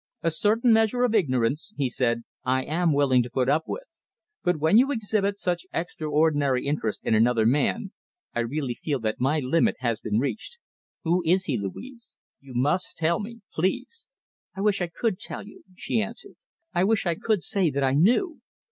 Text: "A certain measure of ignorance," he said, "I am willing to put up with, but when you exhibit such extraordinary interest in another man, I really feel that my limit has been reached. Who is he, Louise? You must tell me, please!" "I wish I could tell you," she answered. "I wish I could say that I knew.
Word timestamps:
"A 0.23 0.31
certain 0.31 0.73
measure 0.73 1.03
of 1.03 1.13
ignorance," 1.13 1.73
he 1.77 1.87
said, 1.87 2.23
"I 2.43 2.63
am 2.63 2.91
willing 2.91 3.21
to 3.21 3.29
put 3.29 3.47
up 3.47 3.65
with, 3.67 3.83
but 4.43 4.57
when 4.57 4.79
you 4.79 4.91
exhibit 4.91 5.37
such 5.37 5.67
extraordinary 5.71 6.65
interest 6.65 7.01
in 7.03 7.13
another 7.13 7.45
man, 7.45 7.91
I 8.33 8.39
really 8.39 8.73
feel 8.73 8.99
that 9.01 9.19
my 9.19 9.39
limit 9.41 9.75
has 9.81 9.99
been 10.01 10.17
reached. 10.17 10.57
Who 11.03 11.21
is 11.23 11.45
he, 11.45 11.55
Louise? 11.55 12.15
You 12.39 12.53
must 12.55 12.97
tell 12.97 13.19
me, 13.19 13.41
please!" 13.53 14.07
"I 14.55 14.61
wish 14.61 14.81
I 14.81 14.87
could 14.87 15.19
tell 15.19 15.45
you," 15.45 15.61
she 15.75 16.01
answered. 16.01 16.33
"I 16.73 16.83
wish 16.83 17.05
I 17.05 17.13
could 17.13 17.43
say 17.43 17.69
that 17.69 17.83
I 17.83 17.93
knew. 17.93 18.39